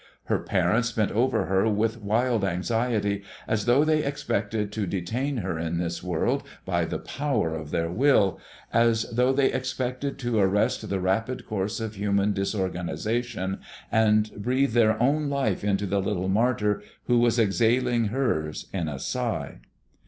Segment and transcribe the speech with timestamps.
[0.23, 5.59] Her parents bent over her with wild anxiety, as though they expected to detain her
[5.59, 8.39] in this world by the power of their will,
[8.73, 13.59] as though they expected to arrest the rapid course of human disorganization,
[13.91, 18.97] and breathe their own life into the little martyr, who was exhaling hers in a
[18.97, 19.59] sigh.